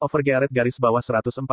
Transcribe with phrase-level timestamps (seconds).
[0.00, 1.44] Overgearet garis bawah 114.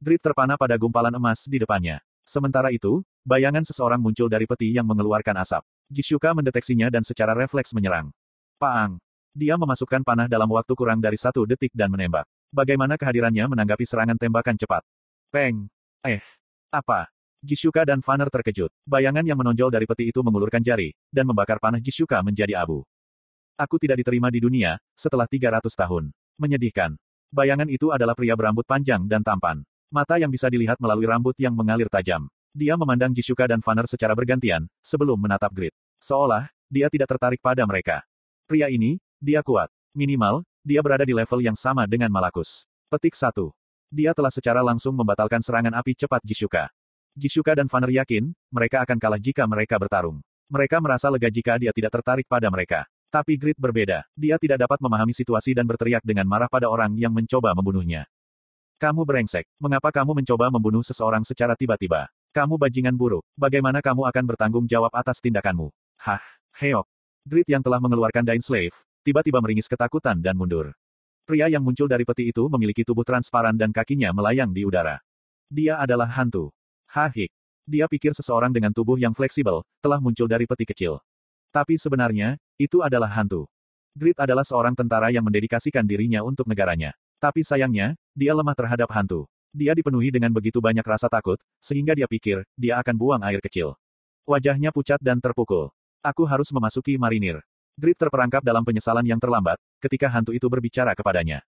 [0.00, 2.00] Grid terpana pada gumpalan emas di depannya.
[2.24, 5.60] Sementara itu, bayangan seseorang muncul dari peti yang mengeluarkan asap.
[5.92, 8.08] Jishuka mendeteksinya dan secara refleks menyerang.
[8.56, 8.96] Paang.
[9.36, 12.24] Dia memasukkan panah dalam waktu kurang dari satu detik dan menembak.
[12.48, 14.80] Bagaimana kehadirannya menanggapi serangan tembakan cepat?
[15.28, 15.68] Peng.
[16.00, 16.24] Eh.
[16.72, 17.12] Apa?
[17.44, 18.72] Jishuka dan Vanner terkejut.
[18.88, 22.88] Bayangan yang menonjol dari peti itu mengulurkan jari, dan membakar panah Jishuka menjadi abu.
[23.60, 26.08] Aku tidak diterima di dunia, setelah 300 tahun.
[26.40, 26.96] Menyedihkan.
[27.34, 29.66] Bayangan itu adalah pria berambut panjang dan tampan.
[29.90, 32.30] Mata yang bisa dilihat melalui rambut yang mengalir tajam.
[32.54, 35.74] Dia memandang Jishuka dan Vanner secara bergantian, sebelum menatap Grid.
[35.98, 38.06] Seolah, dia tidak tertarik pada mereka.
[38.46, 39.66] Pria ini, dia kuat.
[39.98, 42.70] Minimal, dia berada di level yang sama dengan Malakus.
[42.86, 43.34] Petik 1.
[43.90, 46.70] Dia telah secara langsung membatalkan serangan api cepat Jishuka.
[47.18, 50.22] Jishuka dan Vanner yakin, mereka akan kalah jika mereka bertarung.
[50.46, 52.86] Mereka merasa lega jika dia tidak tertarik pada mereka.
[53.14, 54.02] Tapi Grid berbeda.
[54.18, 58.10] Dia tidak dapat memahami situasi dan berteriak dengan marah pada orang yang mencoba membunuhnya.
[58.82, 59.46] Kamu brengsek.
[59.62, 62.10] Mengapa kamu mencoba membunuh seseorang secara tiba-tiba?
[62.34, 63.22] Kamu bajingan buruk.
[63.38, 65.70] Bagaimana kamu akan bertanggung jawab atas tindakanmu?
[66.02, 66.18] Hah,
[66.58, 66.90] Heok.
[67.22, 68.74] Grid yang telah mengeluarkan Dain Slave,
[69.06, 70.74] tiba-tiba meringis ketakutan dan mundur.
[71.22, 74.98] Pria yang muncul dari peti itu memiliki tubuh transparan dan kakinya melayang di udara.
[75.46, 76.50] Dia adalah hantu.
[76.90, 77.30] Hahik.
[77.62, 80.98] Dia pikir seseorang dengan tubuh yang fleksibel, telah muncul dari peti kecil.
[81.54, 83.46] Tapi sebenarnya, itu adalah hantu.
[83.94, 86.98] Grid adalah seorang tentara yang mendedikasikan dirinya untuk negaranya.
[87.22, 89.30] Tapi sayangnya, dia lemah terhadap hantu.
[89.54, 93.78] Dia dipenuhi dengan begitu banyak rasa takut, sehingga dia pikir, dia akan buang air kecil.
[94.26, 95.70] Wajahnya pucat dan terpukul.
[96.02, 97.38] Aku harus memasuki marinir.
[97.78, 101.46] Grit terperangkap dalam penyesalan yang terlambat, ketika hantu itu berbicara kepadanya.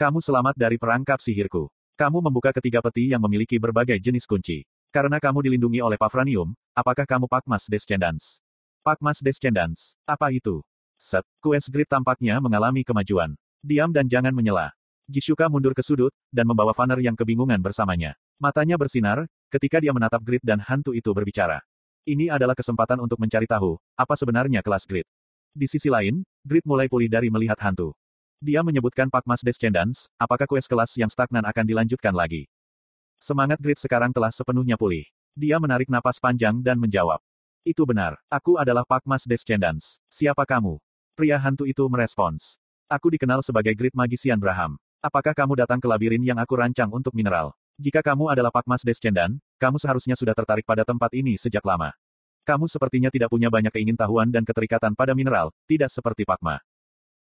[0.00, 1.68] Kamu selamat dari perangkap sihirku.
[2.00, 4.64] Kamu membuka ketiga peti yang memiliki berbagai jenis kunci.
[4.88, 8.40] Karena kamu dilindungi oleh Pavranium, apakah kamu Pakmas Descendants?
[8.86, 10.62] Pakmas Descendants, apa itu?
[10.94, 13.34] Set, Quest Grit tampaknya mengalami kemajuan.
[13.58, 14.70] Diam dan jangan menyela.
[15.10, 18.14] Jishuka mundur ke sudut, dan membawa Vanner yang kebingungan bersamanya.
[18.38, 21.66] Matanya bersinar, ketika dia menatap Grid dan hantu itu berbicara.
[22.06, 25.10] Ini adalah kesempatan untuk mencari tahu, apa sebenarnya kelas Grid.
[25.50, 27.90] Di sisi lain, Grid mulai pulih dari melihat hantu.
[28.38, 32.46] Dia menyebutkan Pakmas Descendants, apakah quest kelas yang stagnan akan dilanjutkan lagi.
[33.18, 35.02] Semangat Grid sekarang telah sepenuhnya pulih.
[35.34, 37.18] Dia menarik napas panjang dan menjawab.
[37.66, 39.98] Itu benar, aku adalah Pakmas Descendants.
[40.06, 40.78] Siapa kamu?
[41.18, 42.62] Pria hantu itu merespons.
[42.86, 44.78] Aku dikenal sebagai Grid Magician Braham.
[45.02, 47.58] Apakah kamu datang ke labirin yang aku rancang untuk mineral?
[47.74, 51.90] Jika kamu adalah Pakmas Descendan, kamu seharusnya sudah tertarik pada tempat ini sejak lama.
[52.46, 56.62] Kamu sepertinya tidak punya banyak keingintahuan dan keterikatan pada mineral, tidak seperti Pakma.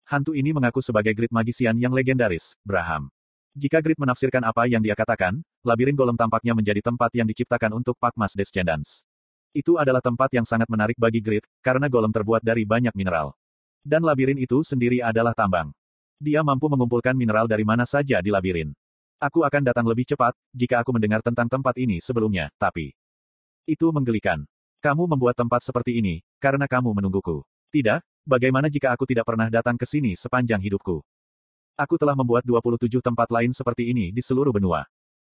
[0.08, 3.12] Hantu ini mengaku sebagai grid magician yang legendaris, Braham.
[3.52, 8.00] Jika grid menafsirkan apa yang dia katakan, labirin golem tampaknya menjadi tempat yang diciptakan untuk
[8.00, 9.04] Pakmas Descendants.
[9.50, 13.34] Itu adalah tempat yang sangat menarik bagi grid, karena golem terbuat dari banyak mineral.
[13.82, 15.74] Dan labirin itu sendiri adalah tambang.
[16.22, 18.70] Dia mampu mengumpulkan mineral dari mana saja di labirin.
[19.18, 22.94] Aku akan datang lebih cepat, jika aku mendengar tentang tempat ini sebelumnya, tapi...
[23.66, 24.46] Itu menggelikan.
[24.80, 27.44] Kamu membuat tempat seperti ini, karena kamu menungguku.
[27.74, 31.02] Tidak, bagaimana jika aku tidak pernah datang ke sini sepanjang hidupku?
[31.76, 34.86] Aku telah membuat 27 tempat lain seperti ini di seluruh benua.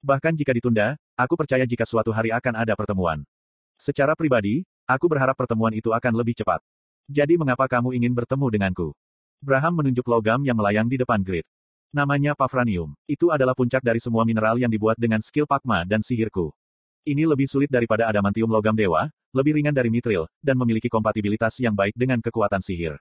[0.03, 3.27] Bahkan jika ditunda, aku percaya jika suatu hari akan ada pertemuan.
[3.76, 6.64] Secara pribadi, aku berharap pertemuan itu akan lebih cepat.
[7.06, 8.97] Jadi mengapa kamu ingin bertemu denganku?
[9.44, 11.44] Braham menunjuk logam yang melayang di depan grid.
[11.92, 12.97] Namanya Pavranium.
[13.04, 16.50] Itu adalah puncak dari semua mineral yang dibuat dengan skill Pakma dan sihirku.
[17.06, 21.76] Ini lebih sulit daripada adamantium logam dewa, lebih ringan dari mitril, dan memiliki kompatibilitas yang
[21.76, 22.98] baik dengan kekuatan sihir.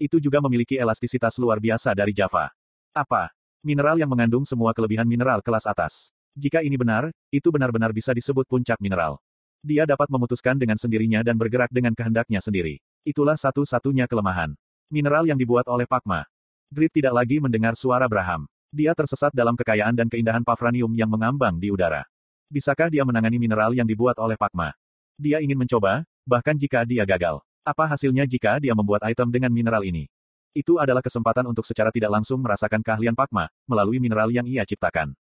[0.00, 2.50] Itu juga memiliki elastisitas luar biasa dari Java.
[2.90, 3.30] Apa?
[3.62, 6.10] Mineral yang mengandung semua kelebihan mineral kelas atas.
[6.34, 9.22] Jika ini benar, itu benar-benar bisa disebut puncak mineral.
[9.64, 12.84] Dia dapat memutuskan dengan sendirinya dan bergerak dengan kehendaknya sendiri.
[13.00, 14.52] Itulah satu-satunya kelemahan.
[14.92, 16.28] Mineral yang dibuat oleh Pakma.
[16.68, 18.44] Grid tidak lagi mendengar suara Braham.
[18.68, 22.04] Dia tersesat dalam kekayaan dan keindahan Pavranium yang mengambang di udara.
[22.52, 24.76] Bisakah dia menangani mineral yang dibuat oleh Pakma?
[25.16, 27.40] Dia ingin mencoba, bahkan jika dia gagal.
[27.64, 30.12] Apa hasilnya jika dia membuat item dengan mineral ini?
[30.52, 35.16] Itu adalah kesempatan untuk secara tidak langsung merasakan keahlian Pakma, melalui mineral yang ia ciptakan.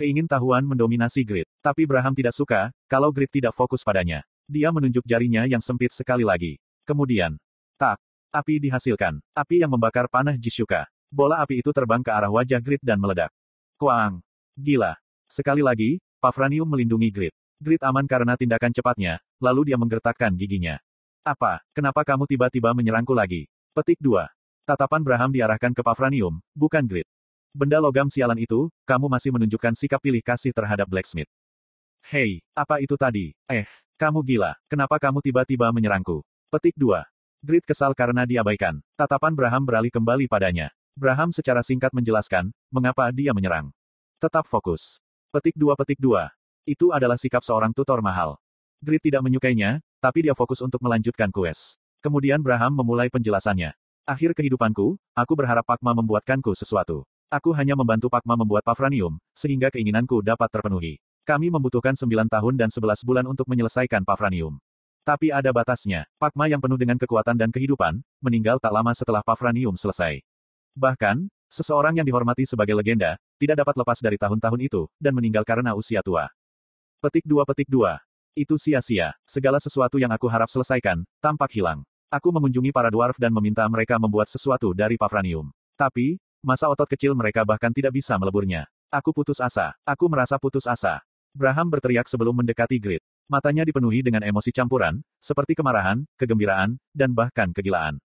[0.00, 1.48] Keingin tahuan mendominasi Grid.
[1.60, 4.24] Tapi Braham tidak suka, kalau Grid tidak fokus padanya.
[4.48, 6.58] Dia menunjuk jarinya yang sempit sekali lagi.
[6.82, 7.38] Kemudian,
[7.78, 8.02] tak,
[8.32, 9.20] Api dihasilkan.
[9.36, 10.88] Api yang membakar panah Jishuka.
[11.12, 13.28] Bola api itu terbang ke arah wajah Grid dan meledak.
[13.76, 14.24] Kuang.
[14.56, 14.96] Gila.
[15.28, 17.36] Sekali lagi, Pavranium melindungi Grid.
[17.60, 20.80] Grid aman karena tindakan cepatnya, lalu dia menggertakkan giginya.
[21.20, 23.52] Apa, kenapa kamu tiba-tiba menyerangku lagi?
[23.76, 24.24] Petik 2.
[24.64, 27.04] Tatapan Braham diarahkan ke Pavranium, bukan Grid.
[27.52, 31.28] Benda logam sialan itu, kamu masih menunjukkan sikap pilih kasih terhadap Blacksmith.
[32.00, 33.36] Hei, apa itu tadi?
[33.44, 33.68] Eh,
[34.00, 36.24] kamu gila, kenapa kamu tiba-tiba menyerangku?
[36.48, 37.04] Petik 2.
[37.44, 38.80] Grid kesal karena diabaikan.
[38.96, 40.72] Tatapan Braham beralih kembali padanya.
[40.96, 43.68] Braham secara singkat menjelaskan, mengapa dia menyerang.
[44.16, 44.96] Tetap fokus.
[45.28, 46.32] Petik dua petik dua.
[46.64, 48.40] Itu adalah sikap seorang tutor mahal.
[48.80, 51.76] Grit tidak menyukainya, tapi dia fokus untuk melanjutkan kues.
[52.00, 53.76] Kemudian Braham memulai penjelasannya.
[54.08, 57.04] Akhir kehidupanku, aku berharap Pakma membuatkanku sesuatu.
[57.32, 61.00] Aku hanya membantu Pakma membuat Pafranium, sehingga keinginanku dapat terpenuhi.
[61.24, 64.60] Kami membutuhkan 9 tahun dan 11 bulan untuk menyelesaikan Pafranium.
[65.00, 66.04] Tapi ada batasnya.
[66.20, 70.20] Pakma yang penuh dengan kekuatan dan kehidupan, meninggal tak lama setelah Pafranium selesai.
[70.76, 75.72] Bahkan, seseorang yang dihormati sebagai legenda, tidak dapat lepas dari tahun-tahun itu, dan meninggal karena
[75.72, 76.28] usia tua.
[77.00, 77.96] Petik 2 Petik 2.
[78.36, 79.16] Itu sia-sia.
[79.24, 81.80] Segala sesuatu yang aku harap selesaikan, tampak hilang.
[82.12, 85.48] Aku mengunjungi para dwarf dan meminta mereka membuat sesuatu dari Pafranium.
[85.80, 88.68] Tapi, masa otot kecil mereka bahkan tidak bisa meleburnya.
[88.92, 89.72] Aku putus asa.
[89.88, 91.00] Aku merasa putus asa.
[91.32, 93.00] Braham berteriak sebelum mendekati Grid.
[93.30, 97.96] Matanya dipenuhi dengan emosi campuran, seperti kemarahan, kegembiraan, dan bahkan kegilaan.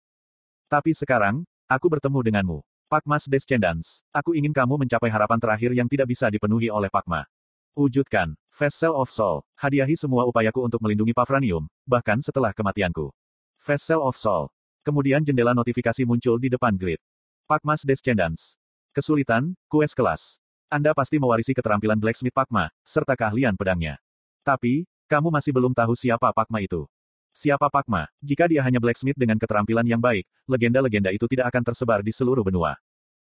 [0.72, 2.64] Tapi sekarang, Aku bertemu denganmu.
[2.88, 4.00] Pakmas Descendants.
[4.16, 7.28] Aku ingin kamu mencapai harapan terakhir yang tidak bisa dipenuhi oleh Pakma.
[7.76, 8.40] Wujudkan.
[8.56, 9.44] Vessel of Soul.
[9.60, 13.12] Hadiahi semua upayaku untuk melindungi Pafranium, bahkan setelah kematianku.
[13.60, 14.48] Vessel of Soul.
[14.88, 17.04] Kemudian jendela notifikasi muncul di depan grid.
[17.48, 18.60] Pakmas Descendants.
[18.92, 20.36] Kesulitan, quest kelas.
[20.68, 24.04] Anda pasti mewarisi keterampilan Blacksmith Pakma, serta keahlian pedangnya.
[24.44, 26.84] Tapi, kamu masih belum tahu siapa Pakma itu.
[27.32, 28.12] Siapa Pakma?
[28.20, 32.44] Jika dia hanya blacksmith dengan keterampilan yang baik, legenda-legenda itu tidak akan tersebar di seluruh
[32.44, 32.76] benua.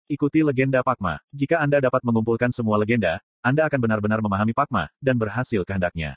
[0.08, 1.20] Ikuti legenda Pakma.
[1.28, 6.16] Jika Anda dapat mengumpulkan semua legenda, Anda akan benar-benar memahami Pakma, dan berhasil kehendaknya.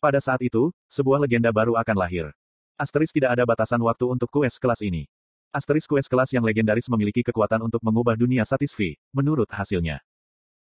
[0.00, 2.32] Pada saat itu, sebuah legenda baru akan lahir.
[2.80, 5.04] Asteris tidak ada batasan waktu untuk quest kelas ini.
[5.50, 9.98] Asteris quest kelas yang legendaris memiliki kekuatan untuk mengubah dunia satisfi, menurut hasilnya.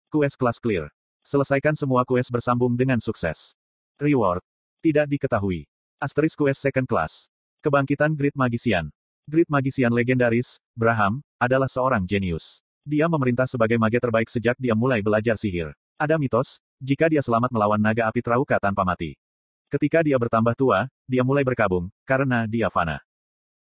[0.07, 0.95] Quest kelas clear.
[1.27, 3.59] Selesaikan semua quest bersambung dengan sukses.
[3.99, 4.47] Reward.
[4.87, 5.67] Tidak diketahui.
[5.99, 7.27] Asterisk Quest Second Class.
[7.67, 8.95] Kebangkitan Great Magician.
[9.27, 12.63] Great Magician legendaris, Braham, adalah seorang jenius.
[12.87, 15.75] Dia memerintah sebagai mage terbaik sejak dia mulai belajar sihir.
[15.99, 19.19] Ada mitos, jika dia selamat melawan naga api Trauka tanpa mati.
[19.67, 23.06] Ketika dia bertambah tua, dia mulai berkabung, karena dia fana.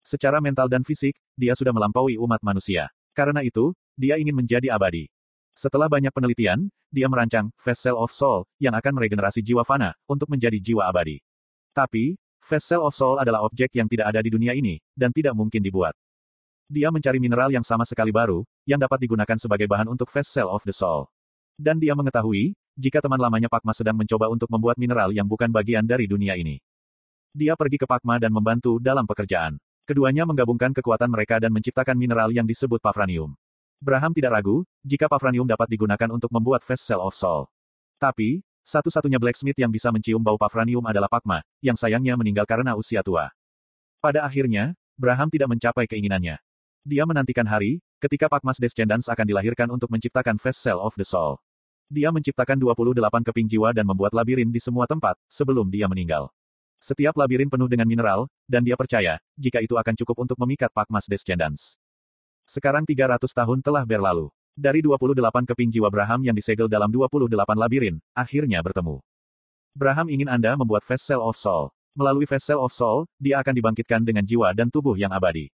[0.04, 2.88] Secara mental dan fisik, dia sudah melampaui umat manusia.
[3.12, 5.10] Karena itu, dia ingin menjadi abadi.
[5.58, 10.56] Setelah banyak penelitian, dia merancang Vessel of Soul, yang akan meregenerasi jiwa fana, untuk menjadi
[10.62, 11.18] jiwa abadi.
[11.74, 15.60] Tapi, Vessel of Soul adalah objek yang tidak ada di dunia ini, dan tidak mungkin
[15.60, 15.92] dibuat.
[16.70, 20.62] Dia mencari mineral yang sama sekali baru, yang dapat digunakan sebagai bahan untuk Vessel of
[20.62, 21.10] the Soul.
[21.58, 25.82] Dan dia mengetahui, jika teman lamanya Pakma sedang mencoba untuk membuat mineral yang bukan bagian
[25.82, 26.62] dari dunia ini.
[27.34, 29.58] Dia pergi ke Pakma dan membantu dalam pekerjaan.
[29.88, 33.32] Keduanya menggabungkan kekuatan mereka dan menciptakan mineral yang disebut Pafranium.
[33.81, 37.49] Braham tidak ragu, jika Pafranium dapat digunakan untuk membuat Vessel of Soul.
[37.96, 43.00] Tapi, satu-satunya blacksmith yang bisa mencium bau pafranium adalah Pakma, yang sayangnya meninggal karena usia
[43.00, 43.32] tua.
[43.96, 46.37] Pada akhirnya, Braham tidak mencapai keinginannya.
[46.84, 51.41] Dia menantikan hari, ketika Pakmas Descendants akan dilahirkan untuk menciptakan Vessel of the Soul.
[51.88, 56.29] Dia menciptakan 28 keping jiwa dan membuat labirin di semua tempat, sebelum dia meninggal.
[56.78, 61.10] Setiap labirin penuh dengan mineral, dan dia percaya, jika itu akan cukup untuk memikat Pakmas
[61.10, 61.75] Descendants.
[62.46, 64.30] Sekarang 300 tahun telah berlalu.
[64.54, 69.02] Dari 28 keping jiwa Braham yang disegel dalam 28 labirin, akhirnya bertemu.
[69.75, 71.70] Braham ingin Anda membuat Vessel of Soul.
[71.98, 75.50] Melalui Vessel of Soul, dia akan dibangkitkan dengan jiwa dan tubuh yang abadi.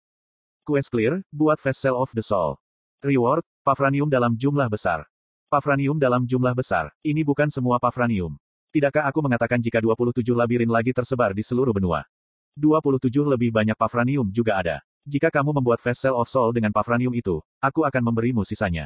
[0.63, 2.55] Quest clear, buat Vessel of the Soul.
[3.03, 5.03] Reward, Pafranium dalam jumlah besar.
[5.51, 6.91] Pafranium dalam jumlah besar.
[7.03, 8.39] Ini bukan semua Pafranium.
[8.69, 12.05] Tidakkah aku mengatakan jika 27 labirin lagi tersebar di seluruh benua?
[12.53, 14.77] 27 lebih banyak Pafranium juga ada.
[15.09, 18.85] Jika kamu membuat Vessel of Soul dengan Pafranium itu, aku akan memberimu sisanya.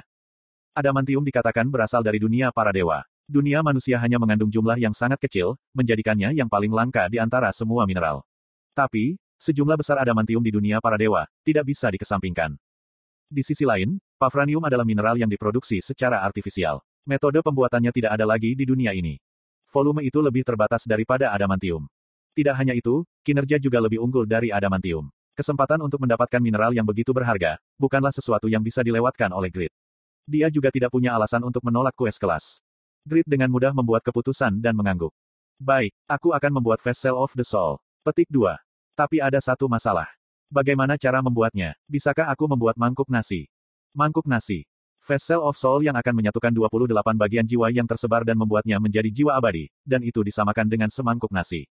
[0.72, 3.04] Adamantium dikatakan berasal dari dunia para dewa.
[3.28, 7.84] Dunia manusia hanya mengandung jumlah yang sangat kecil, menjadikannya yang paling langka di antara semua
[7.84, 8.24] mineral.
[8.72, 12.56] Tapi, sejumlah besar adamantium di dunia para dewa, tidak bisa dikesampingkan.
[13.28, 16.80] Di sisi lain, Pafranium adalah mineral yang diproduksi secara artifisial.
[17.04, 19.20] Metode pembuatannya tidak ada lagi di dunia ini.
[19.74, 21.90] Volume itu lebih terbatas daripada adamantium.
[22.38, 25.10] Tidak hanya itu, kinerja juga lebih unggul dari adamantium.
[25.34, 29.74] Kesempatan untuk mendapatkan mineral yang begitu berharga, bukanlah sesuatu yang bisa dilewatkan oleh Grid.
[30.30, 32.62] Dia juga tidak punya alasan untuk menolak quest kelas.
[33.02, 35.10] Grid dengan mudah membuat keputusan dan mengangguk.
[35.58, 37.82] Baik, aku akan membuat Vessel of the Soul.
[38.06, 38.54] Petik 2.
[38.94, 40.06] Tapi ada satu masalah.
[40.54, 41.74] Bagaimana cara membuatnya?
[41.90, 43.50] Bisakah aku membuat mangkuk nasi?
[43.98, 44.70] Mangkuk nasi.
[45.04, 49.36] Vessel of Soul yang akan menyatukan 28 bagian jiwa yang tersebar dan membuatnya menjadi jiwa
[49.36, 51.68] abadi, dan itu disamakan dengan semangkuk nasi.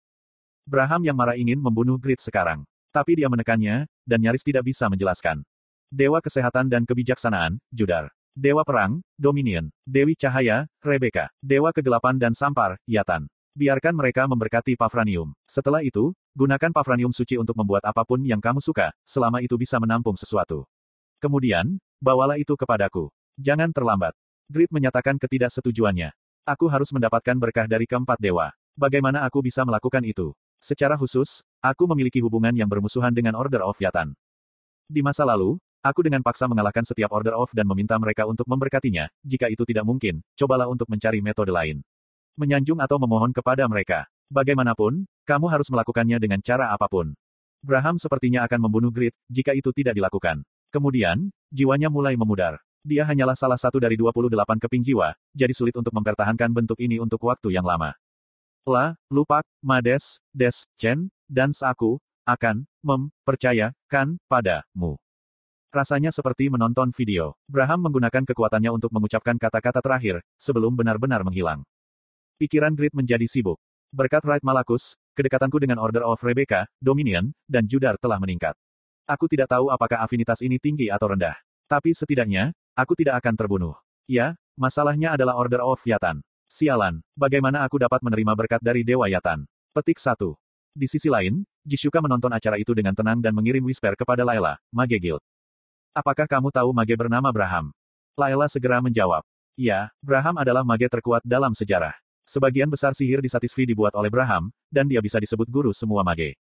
[0.66, 2.66] Braham yang marah ingin membunuh Grid sekarang.
[2.90, 5.46] Tapi dia menekannya, dan nyaris tidak bisa menjelaskan.
[5.94, 8.10] Dewa Kesehatan dan Kebijaksanaan, Judar.
[8.34, 9.70] Dewa Perang, Dominion.
[9.86, 11.30] Dewi Cahaya, Rebecca.
[11.38, 13.30] Dewa Kegelapan dan Sampar, Yatan.
[13.54, 15.38] Biarkan mereka memberkati Pafranium.
[15.46, 19.78] Setelah itu, gunakan Pafranium suci untuk membuat apa pun yang kamu suka, selama itu bisa
[19.78, 20.66] menampung sesuatu.
[21.22, 23.14] Kemudian, bawalah itu kepadaku.
[23.40, 24.12] Jangan terlambat.
[24.52, 26.12] Grid menyatakan ketidaksetujuannya.
[26.44, 28.52] Aku harus mendapatkan berkah dari keempat dewa.
[28.76, 30.36] Bagaimana aku bisa melakukan itu?
[30.60, 34.12] Secara khusus, aku memiliki hubungan yang bermusuhan dengan Order of Yatan.
[34.92, 39.08] Di masa lalu, aku dengan paksa mengalahkan setiap Order of dan meminta mereka untuk memberkatinya,
[39.24, 41.80] jika itu tidak mungkin, cobalah untuk mencari metode lain.
[42.36, 44.04] Menyanjung atau memohon kepada mereka.
[44.28, 47.16] Bagaimanapun, kamu harus melakukannya dengan cara apa pun.
[47.64, 50.44] Braham sepertinya akan membunuh Grid, jika itu tidak dilakukan.
[50.76, 52.60] Kemudian, jiwanya mulai memudar.
[52.90, 54.34] Dia hanyalah salah satu dari 28
[54.66, 57.94] keping jiwa, jadi sulit untuk mempertahankan bentuk ini untuk waktu yang lama.
[58.66, 64.98] La, Lupak, Mades, Des, Chen, dan Saku, akan, mempercayakan, padamu.
[65.70, 67.38] Rasanya seperti menonton video.
[67.46, 71.62] Braham menggunakan kekuatannya untuk mengucapkan kata-kata terakhir, sebelum benar-benar menghilang.
[72.42, 73.62] Pikiran Grid menjadi sibuk.
[73.94, 78.58] Berkat Right Malakus, kedekatanku dengan Order of Rebecca, Dominion, dan Judar telah meningkat.
[79.06, 81.38] Aku tidak tahu apakah afinitas ini tinggi atau rendah.
[81.70, 83.76] Tapi setidaknya, aku tidak akan terbunuh.
[84.08, 86.24] Ya, masalahnya adalah Order of Yatan.
[86.50, 89.46] Sialan, bagaimana aku dapat menerima berkat dari Dewa Yatan?
[89.70, 90.18] Petik 1.
[90.74, 94.98] Di sisi lain, Jishuka menonton acara itu dengan tenang dan mengirim whisper kepada Layla, Mage
[94.98, 95.22] Guild.
[95.94, 97.70] Apakah kamu tahu mage bernama Braham?
[98.18, 99.22] Layla segera menjawab.
[99.60, 101.94] Ya, Braham adalah mage terkuat dalam sejarah.
[102.24, 106.38] Sebagian besar sihir di Satisfi dibuat oleh Braham, dan dia bisa disebut guru semua mage.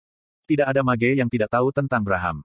[0.47, 2.41] Tidak ada mage yang tidak tahu tentang Braham.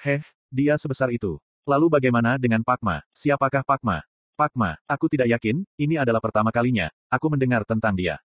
[0.00, 1.40] Heh, dia sebesar itu.
[1.66, 3.02] Lalu bagaimana dengan Pakma?
[3.10, 4.06] Siapakah Pakma?
[4.38, 8.22] Pakma, aku tidak yakin, ini adalah pertama kalinya, aku mendengar tentang dia.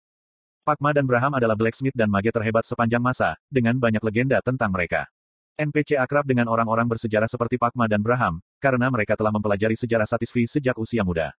[0.61, 5.09] Pakma dan Braham adalah blacksmith dan mage terhebat sepanjang masa, dengan banyak legenda tentang mereka.
[5.57, 10.45] NPC akrab dengan orang-orang bersejarah seperti Pakma dan Braham, karena mereka telah mempelajari sejarah Satisfi
[10.45, 11.33] sejak usia muda.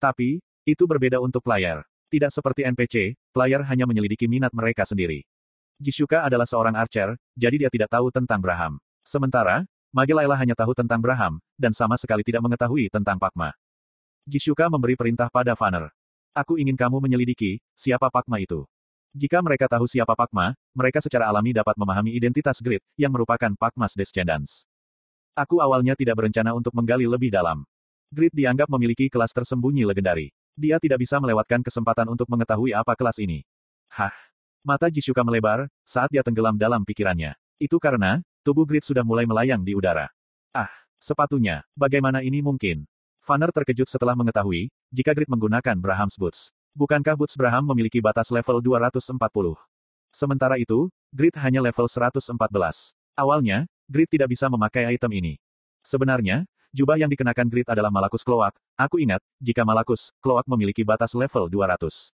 [0.00, 1.84] Tapi, itu berbeda untuk player.
[2.08, 5.20] Tidak seperti NPC, player hanya menyelidiki minat mereka sendiri.
[5.76, 8.80] Jishuka adalah seorang archer, jadi dia tidak tahu tentang Braham.
[9.04, 13.56] Sementara, Mage Layla hanya tahu tentang Braham, dan sama sekali tidak mengetahui tentang Pakma.
[14.28, 15.88] Jishuka memberi perintah pada Vanner.
[16.36, 18.68] Aku ingin kamu menyelidiki, siapa Pakma itu.
[19.16, 23.96] Jika mereka tahu siapa Pakma, mereka secara alami dapat memahami identitas Grid, yang merupakan Pakma's
[23.96, 24.68] Descendants.
[25.32, 27.64] Aku awalnya tidak berencana untuk menggali lebih dalam.
[28.12, 30.28] Grid dianggap memiliki kelas tersembunyi legendari.
[30.60, 33.48] Dia tidak bisa melewatkan kesempatan untuk mengetahui apa kelas ini.
[33.88, 34.12] Hah?
[34.60, 37.32] Mata Jishuka melebar, saat dia tenggelam dalam pikirannya.
[37.56, 40.06] Itu karena, tubuh Grid sudah mulai melayang di udara.
[40.54, 40.70] Ah,
[41.02, 42.86] sepatunya, bagaimana ini mungkin?
[43.26, 46.54] Vanner terkejut setelah mengetahui, jika Grid menggunakan Braham's Boots.
[46.78, 49.02] Bukankah Boots Braham memiliki batas level 240?
[50.14, 52.22] Sementara itu, Grid hanya level 114.
[53.18, 55.34] Awalnya, Grid tidak bisa memakai item ini.
[55.82, 58.52] Sebenarnya, Jubah yang dikenakan Grid adalah Malakus Kloak.
[58.76, 62.12] Aku ingat, jika Malakus, Kloak memiliki batas level 200.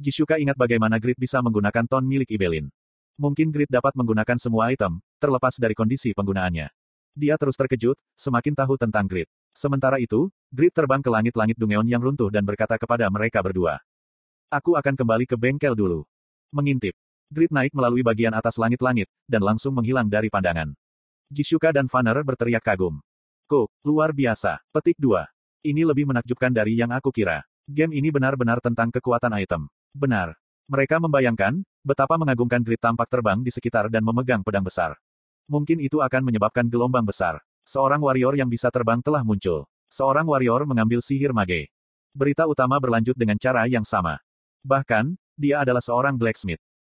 [0.00, 2.72] Jishuka ingat bagaimana Grid bisa menggunakan ton milik Ibelin.
[3.20, 6.72] Mungkin Grid dapat menggunakan semua item, terlepas dari kondisi penggunaannya.
[7.12, 9.28] Dia terus terkejut, semakin tahu tentang Grid.
[9.52, 13.76] Sementara itu, Grid terbang ke langit-langit Dungeon yang runtuh dan berkata kepada mereka berdua.
[14.48, 16.08] Aku akan kembali ke bengkel dulu.
[16.48, 16.96] Mengintip.
[17.28, 20.72] Grid naik melalui bagian atas langit-langit, dan langsung menghilang dari pandangan.
[21.28, 23.04] Jishuka dan Vanner berteriak kagum.
[23.46, 24.64] Cook, luar biasa.
[24.72, 25.28] Petik 2.
[25.60, 27.44] Ini lebih menakjubkan dari yang aku kira.
[27.68, 29.68] Game ini benar-benar tentang kekuatan item.
[29.92, 30.40] Benar.
[30.72, 34.96] Mereka membayangkan, betapa mengagumkan Grid tampak terbang di sekitar dan memegang pedang besar.
[35.50, 37.42] Mungkin itu akan menyebabkan gelombang besar.
[37.66, 39.66] Seorang warrior yang bisa terbang telah muncul.
[39.90, 41.70] Seorang warrior mengambil sihir mage.
[42.14, 44.22] Berita utama berlanjut dengan cara yang sama.
[44.62, 46.62] Bahkan, dia adalah seorang blacksmith.